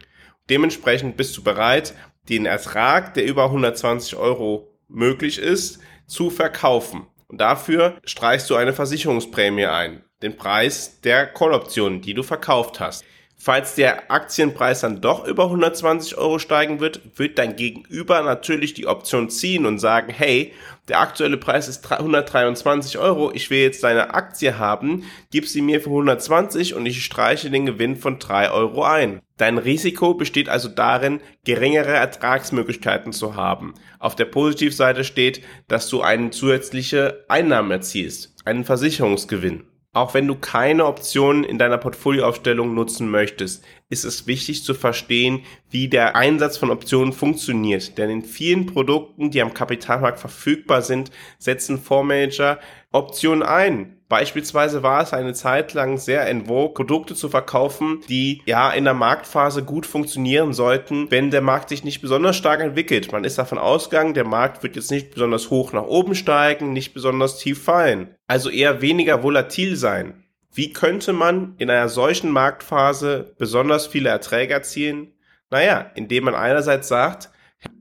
Dementsprechend 0.51 1.17
bist 1.17 1.35
du 1.35 1.43
bereit, 1.43 1.95
den 2.29 2.45
Ertrag, 2.45 3.15
der 3.15 3.25
über 3.25 3.45
120 3.45 4.15
Euro 4.15 4.77
möglich 4.87 5.39
ist, 5.39 5.79
zu 6.05 6.29
verkaufen. 6.29 7.07
Und 7.27 7.41
dafür 7.41 7.97
streichst 8.05 8.47
du 8.51 8.55
eine 8.55 8.73
Versicherungsprämie 8.73 9.65
ein, 9.65 10.03
den 10.21 10.37
Preis 10.37 11.01
der 11.01 11.25
Call-Option, 11.25 12.01
die 12.01 12.13
du 12.13 12.21
verkauft 12.21 12.79
hast. 12.79 13.03
Falls 13.45 13.75
der 13.75 14.09
Aktienpreis 14.09 14.79
dann 14.79 15.01
doch 15.01 15.27
über 15.27 15.43
120 15.43 16.17
Euro 16.17 16.39
steigen 16.39 16.79
wird, 16.79 17.01
wird 17.19 17.37
dein 17.37 17.57
Gegenüber 17.57 18.21
natürlich 18.21 18.73
die 18.73 18.87
Option 18.87 19.29
ziehen 19.29 19.65
und 19.65 19.79
sagen, 19.79 20.13
hey, 20.15 20.53
der 20.87 21.01
aktuelle 21.01 21.35
Preis 21.35 21.67
ist 21.67 21.91
123 21.91 22.99
Euro, 22.99 23.33
ich 23.33 23.49
will 23.49 23.59
jetzt 23.59 23.83
deine 23.83 24.13
Aktie 24.13 24.57
haben, 24.59 25.03
gib 25.29 25.45
sie 25.45 25.61
mir 25.61 25.81
für 25.81 25.89
120 25.89 26.73
und 26.73 26.85
ich 26.85 27.03
streiche 27.03 27.51
den 27.51 27.65
Gewinn 27.65 27.97
von 27.97 28.17
3 28.17 28.49
Euro 28.49 28.85
ein. 28.85 29.19
Dein 29.35 29.57
Risiko 29.57 30.13
besteht 30.13 30.47
also 30.47 30.69
darin, 30.69 31.19
geringere 31.43 31.91
Ertragsmöglichkeiten 31.91 33.11
zu 33.11 33.35
haben. 33.35 33.73
Auf 33.99 34.15
der 34.15 34.23
Positivseite 34.23 35.03
steht, 35.03 35.43
dass 35.67 35.89
du 35.89 36.01
eine 36.01 36.29
zusätzliche 36.29 37.25
Einnahmen 37.27 37.71
erzielst, 37.71 38.37
einen 38.45 38.63
Versicherungsgewinn. 38.63 39.65
Auch 39.95 40.15
wenn 40.15 40.27
du 40.27 40.33
keine 40.33 40.87
Optionen 40.87 41.43
in 41.43 41.59
deiner 41.59 41.77
Portfolioaufstellung 41.77 42.73
nutzen 42.73 43.11
möchtest, 43.11 43.63
ist 43.89 44.05
es 44.05 44.25
wichtig 44.25 44.63
zu 44.63 44.73
verstehen, 44.73 45.43
wie 45.69 45.87
der 45.87 46.15
Einsatz 46.15 46.57
von 46.57 46.71
Optionen 46.71 47.13
funktioniert. 47.13 47.95
Denn 47.99 48.09
in 48.09 48.23
vielen 48.23 48.65
Produkten, 48.65 49.29
die 49.29 49.39
am 49.39 49.53
Kapitalmarkt 49.53 50.19
verfügbar 50.19 50.81
sind, 50.81 51.11
setzen 51.37 51.77
Fondsmanager 51.77 52.59
Optionen 52.91 53.43
ein. 53.43 53.99
Beispielsweise 54.13 54.83
war 54.83 55.01
es 55.01 55.11
eine 55.11 55.33
Zeit 55.33 55.73
lang 55.73 55.97
sehr 55.97 56.27
in 56.27 56.45
vogue, 56.45 56.75
Produkte 56.75 57.15
zu 57.15 57.29
verkaufen, 57.29 58.01
die 58.09 58.43
ja 58.45 58.69
in 58.69 58.83
der 58.83 58.93
Marktphase 58.93 59.63
gut 59.63 59.87
funktionieren 59.87 60.53
sollten, 60.53 61.09
wenn 61.09 61.31
der 61.31 61.41
Markt 61.41 61.69
sich 61.69 61.83
nicht 61.83 61.99
besonders 61.99 62.35
stark 62.35 62.59
entwickelt. 62.59 63.11
Man 63.11 63.23
ist 63.23 63.39
davon 63.39 63.57
ausgegangen, 63.57 64.13
der 64.13 64.27
Markt 64.27 64.61
wird 64.61 64.75
jetzt 64.75 64.91
nicht 64.91 65.15
besonders 65.15 65.49
hoch 65.49 65.73
nach 65.73 65.87
oben 65.87 66.13
steigen, 66.13 66.73
nicht 66.73 66.93
besonders 66.93 67.39
tief 67.39 67.63
fallen. 67.63 68.13
Also 68.27 68.51
eher 68.51 68.83
weniger 68.83 69.23
volatil 69.23 69.75
sein. 69.77 70.23
Wie 70.53 70.71
könnte 70.71 71.11
man 71.11 71.55
in 71.57 71.71
einer 71.71 71.89
solchen 71.89 72.29
Marktphase 72.29 73.33
besonders 73.39 73.87
viele 73.87 74.09
Erträge 74.09 74.53
erzielen? 74.53 75.13
Naja, 75.49 75.89
indem 75.95 76.25
man 76.25 76.35
einerseits 76.35 76.87
sagt, 76.87 77.31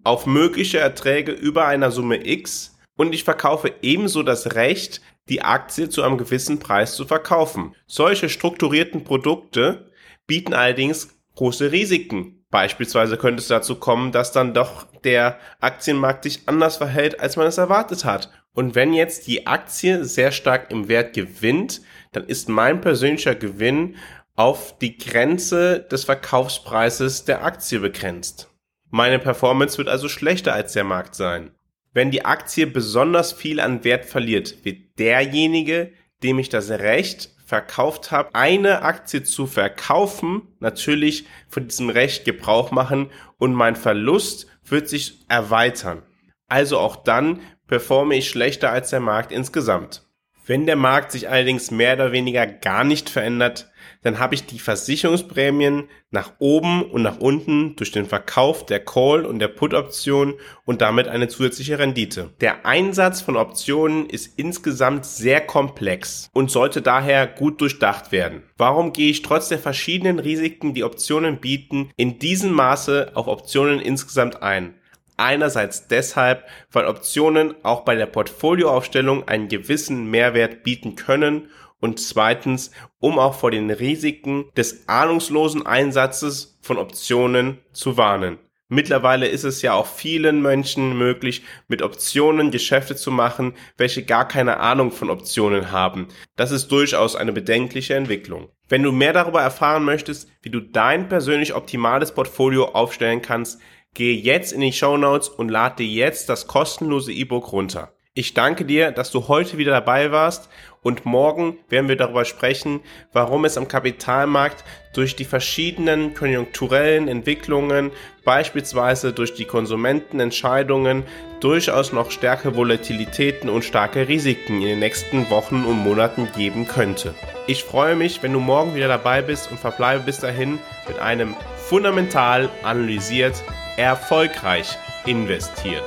auf 0.03 0.25
mögliche 0.25 0.79
Erträge 0.79 1.33
über 1.33 1.67
einer 1.67 1.91
Summe 1.91 2.27
X 2.27 2.73
und 2.97 3.15
ich 3.15 3.25
verkaufe 3.25 3.73
ebenso 3.83 4.23
das 4.23 4.55
Recht, 4.55 5.01
die 5.29 5.43
Aktie 5.43 5.89
zu 5.89 6.03
einem 6.03 6.19
gewissen 6.19 6.59
Preis 6.59 6.95
zu 6.95 7.05
verkaufen. 7.05 7.75
Solche 7.87 8.29
strukturierten 8.29 9.05
Produkte 9.05 9.91
bieten 10.27 10.55
allerdings 10.55 11.19
große 11.37 11.73
Risiken. 11.73 12.45
Beispielsweise 12.51 13.17
könnte 13.17 13.41
es 13.41 13.49
dazu 13.49 13.77
kommen, 13.77 14.13
dass 14.13 14.33
dann 14.33 14.53
doch 14.53 14.87
der 15.05 15.39
Aktienmarkt 15.61 16.25
sich 16.25 16.43
anders 16.47 16.77
verhält, 16.77 17.19
als 17.19 17.37
man 17.37 17.47
es 17.47 17.59
erwartet 17.59 18.05
hat. 18.05 18.31
Und 18.53 18.75
wenn 18.75 18.93
jetzt 18.93 19.27
die 19.27 19.47
Aktie 19.47 20.05
sehr 20.05 20.33
stark 20.33 20.71
im 20.71 20.89
Wert 20.89 21.15
gewinnt, 21.15 21.81
dann 22.13 22.25
ist 22.25 22.51
mein 22.51 22.83
persönlicher 22.83 23.35
Gewinn 23.35 23.97
auf 24.37 24.77
die 24.79 24.99
Grenze 24.99 25.81
des 25.81 26.05
Verkaufspreises 26.05 27.25
der 27.25 27.45
Aktie 27.45 27.81
begrenzt. 27.81 28.51
Meine 28.91 29.19
Performance 29.19 29.79
wird 29.79 29.89
also 29.89 30.09
schlechter 30.09 30.53
als 30.53 30.75
der 30.75 30.85
Markt 30.85 31.15
sein. 31.15 31.53
Wenn 31.93 32.11
die 32.11 32.25
Aktie 32.25 32.67
besonders 32.67 33.33
viel 33.33 33.61
an 33.61 33.85
Wert 33.85 34.07
verliert, 34.07 34.65
wird 34.65 34.99
derjenige, 34.99 35.93
dem 36.23 36.39
ich 36.39 36.49
das 36.49 36.71
Recht 36.71 37.31
verkauft 37.45 38.11
habe, 38.11 38.35
eine 38.35 38.83
Aktie 38.83 39.25
zu 39.25 39.47
verkaufen, 39.47 40.49
natürlich 40.59 41.27
von 41.49 41.69
diesem 41.69 41.91
Recht 41.91 42.25
Gebrauch 42.25 42.71
machen 42.71 43.11
und 43.37 43.53
mein 43.53 43.77
Verlust 43.77 44.47
wird 44.65 44.89
sich 44.89 45.19
erweitern. 45.29 46.03
Also 46.49 46.79
auch 46.79 46.97
dann 46.97 47.41
performe 47.67 48.17
ich 48.17 48.29
schlechter 48.29 48.71
als 48.71 48.91
der 48.91 49.01
Markt 49.01 49.33
insgesamt. 49.33 50.03
Wenn 50.45 50.67
der 50.67 50.77
Markt 50.77 51.13
sich 51.13 51.29
allerdings 51.29 51.71
mehr 51.71 51.95
oder 51.95 52.11
weniger 52.11 52.47
gar 52.47 52.83
nicht 52.83 53.09
verändert, 53.09 53.71
dann 54.03 54.19
habe 54.19 54.35
ich 54.35 54.45
die 54.47 54.59
Versicherungsprämien 54.59 55.85
nach 56.11 56.33
oben 56.41 56.83
und 56.83 57.03
nach 57.03 57.19
unten 57.19 57.77
durch 57.77 57.93
den 57.93 58.07
Verkauf 58.07 58.67
der 58.67 58.85
Call- 58.85 59.25
und 59.25 59.39
der 59.39 59.49
Put-Option 59.49 60.35
und 60.65 60.81
damit 60.81 61.07
eine 61.07 61.29
zusätzliche 61.29 61.79
Rendite. 61.79 62.31
Der 62.41 62.67
Einsatz 62.67 63.21
von 63.21 63.37
Optionen 63.37 64.09
ist 64.11 64.39
insgesamt 64.39 65.07
sehr 65.07 65.41
komplex 65.41 66.29
und 66.33 66.51
sollte 66.51 66.83
daher 66.83 67.29
gut 67.29 67.61
durchdacht 67.61 68.11
werden. 68.11 68.43
Warum 68.57 68.93
gehe 68.93 69.11
ich 69.11 69.23
trotz 69.23 69.49
der 69.49 69.61
verschiedenen 69.61 70.19
Risiken, 70.19 70.75
die 70.75 70.85
Optionen 70.85 71.39
bieten, 71.39 71.91
in 71.97 72.19
diesem 72.19 72.53
Maße 72.53 73.13
auf 73.15 73.29
Optionen 73.29 73.81
insgesamt 73.81 74.43
ein? 74.43 74.75
Einerseits 75.23 75.87
deshalb, 75.87 76.49
weil 76.73 76.85
Optionen 76.85 77.55
auch 77.63 77.83
bei 77.83 77.95
der 77.95 78.07
Portfolioaufstellung 78.07 79.29
einen 79.29 79.47
gewissen 79.47 80.11
Mehrwert 80.11 80.65
bieten 80.65 80.97
können 80.97 81.49
und 81.79 82.01
zweitens, 82.01 82.73
um 82.99 83.21
auch 83.21 83.35
vor 83.35 83.53
den 83.53 83.71
Risiken 83.71 84.47
des 84.57 84.89
ahnungslosen 84.89 85.65
Einsatzes 85.65 86.59
von 86.61 86.77
Optionen 86.77 87.59
zu 87.73 87.97
warnen. 87.97 88.39
Mittlerweile 88.67 89.29
ist 89.29 89.45
es 89.45 89.63
ja 89.63 89.75
auch 89.75 89.87
vielen 89.87 90.43
Menschen 90.43 90.99
möglich, 90.99 91.43
mit 91.69 91.83
Optionen 91.83 92.51
Geschäfte 92.51 92.97
zu 92.97 93.13
machen, 93.13 93.55
welche 93.77 94.03
gar 94.05 94.27
keine 94.27 94.57
Ahnung 94.57 94.91
von 94.91 95.09
Optionen 95.09 95.71
haben. 95.71 96.09
Das 96.35 96.51
ist 96.51 96.73
durchaus 96.73 97.15
eine 97.15 97.33
bedenkliche 97.33 97.95
Entwicklung. 97.95 98.49
Wenn 98.69 98.83
du 98.83 98.91
mehr 98.91 99.13
darüber 99.13 99.41
erfahren 99.41 99.85
möchtest, 99.85 100.29
wie 100.41 100.51
du 100.51 100.59
dein 100.61 101.09
persönlich 101.09 101.55
optimales 101.55 102.13
Portfolio 102.13 102.65
aufstellen 102.71 103.23
kannst, 103.23 103.61
gehe 103.95 104.17
jetzt 104.17 104.53
in 104.53 104.61
die 104.61 104.73
Show 104.73 104.97
Notes 104.97 105.29
und 105.29 105.51
lade 105.51 105.77
dir 105.77 105.87
jetzt 105.87 106.29
das 106.29 106.47
kostenlose 106.47 107.13
E-Book 107.13 107.53
runter. 107.53 107.93
Ich 108.15 108.35
danke 108.35 108.67
dir, 108.67 108.91
dass 108.91 109.11
du 109.11 109.29
heute 109.29 109.57
wieder 109.57 109.73
dabei 109.73 110.13
warst 110.13 110.51
und 110.83 111.07
morgen 111.07 111.59
werden 111.71 111.89
wir 111.89 111.97
darüber 111.97 112.27
sprechen, 112.27 112.81
warum 113.15 113.47
es 113.47 113.57
am 113.57 113.69
Kapitalmarkt 113.69 114.65
durch 114.93 115.17
die 115.17 115.25
verschiedenen 115.25 116.13
konjunkturellen 116.13 117.09
Entwicklungen, 117.09 117.91
beispielsweise 118.23 119.15
durch 119.15 119.33
die 119.33 119.47
Konsumentenentscheidungen, 119.47 121.05
durchaus 121.41 121.95
noch 121.95 122.11
stärkere 122.11 122.55
Volatilitäten 122.55 123.49
und 123.49 123.65
starke 123.65 124.09
Risiken 124.09 124.61
in 124.61 124.69
den 124.69 124.81
nächsten 124.81 125.31
Wochen 125.31 125.65
und 125.65 125.79
Monaten 125.79 126.29
geben 126.37 126.67
könnte. 126.67 127.15
Ich 127.47 127.65
freue 127.65 127.97
mich, 127.97 128.23
wenn 128.23 128.35
du 128.35 128.41
morgen 128.41 128.75
wieder 128.75 128.89
dabei 128.89 129.23
bist 129.23 129.51
und 129.51 129.59
verbleibe 129.59 130.05
bis 130.05 130.19
dahin 130.19 130.59
mit 130.87 130.99
einem 130.99 131.35
fundamental 131.57 132.51
analysiert, 132.63 133.43
erfolgreich 133.77 134.77
investiert. 135.07 135.85